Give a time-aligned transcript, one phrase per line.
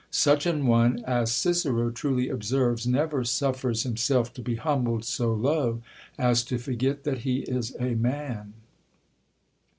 [0.09, 5.31] Such an one, as Cicero truly observes, never suffers j himself to be humbled so
[5.31, 5.83] low,
[6.17, 8.53] as to forget that he is a man.